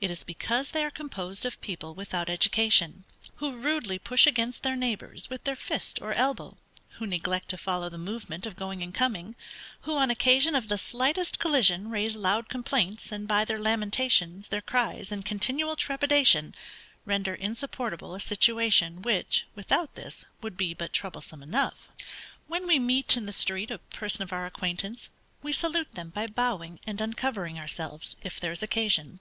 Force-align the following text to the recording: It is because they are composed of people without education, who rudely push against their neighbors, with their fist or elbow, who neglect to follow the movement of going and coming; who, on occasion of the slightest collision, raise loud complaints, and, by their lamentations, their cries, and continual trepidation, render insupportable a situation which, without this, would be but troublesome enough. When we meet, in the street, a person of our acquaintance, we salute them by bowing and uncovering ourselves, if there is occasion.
It 0.00 0.08
is 0.08 0.22
because 0.22 0.70
they 0.70 0.84
are 0.84 0.90
composed 0.92 1.44
of 1.44 1.60
people 1.60 1.94
without 1.94 2.30
education, 2.30 3.02
who 3.38 3.56
rudely 3.56 3.98
push 3.98 4.24
against 4.24 4.62
their 4.62 4.76
neighbors, 4.76 5.28
with 5.28 5.42
their 5.42 5.56
fist 5.56 6.00
or 6.00 6.12
elbow, 6.12 6.56
who 7.00 7.06
neglect 7.08 7.48
to 7.48 7.56
follow 7.56 7.88
the 7.88 7.98
movement 7.98 8.46
of 8.46 8.54
going 8.54 8.84
and 8.84 8.94
coming; 8.94 9.34
who, 9.80 9.96
on 9.96 10.12
occasion 10.12 10.54
of 10.54 10.68
the 10.68 10.78
slightest 10.78 11.40
collision, 11.40 11.90
raise 11.90 12.14
loud 12.14 12.48
complaints, 12.48 13.10
and, 13.10 13.26
by 13.26 13.44
their 13.44 13.58
lamentations, 13.58 14.46
their 14.46 14.60
cries, 14.60 15.10
and 15.10 15.26
continual 15.26 15.74
trepidation, 15.74 16.54
render 17.04 17.34
insupportable 17.34 18.14
a 18.14 18.20
situation 18.20 19.02
which, 19.02 19.44
without 19.56 19.96
this, 19.96 20.24
would 20.40 20.56
be 20.56 20.72
but 20.72 20.92
troublesome 20.92 21.42
enough. 21.42 21.88
When 22.46 22.68
we 22.68 22.78
meet, 22.78 23.16
in 23.16 23.26
the 23.26 23.32
street, 23.32 23.72
a 23.72 23.78
person 23.78 24.22
of 24.22 24.32
our 24.32 24.46
acquaintance, 24.46 25.10
we 25.42 25.52
salute 25.52 25.92
them 25.96 26.10
by 26.10 26.28
bowing 26.28 26.78
and 26.86 27.00
uncovering 27.00 27.58
ourselves, 27.58 28.14
if 28.22 28.38
there 28.38 28.52
is 28.52 28.62
occasion. 28.62 29.18